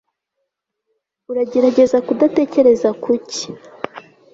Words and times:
uragerageza 1.31 1.97
kudatekereza 2.07 2.89
kuki 3.03 3.43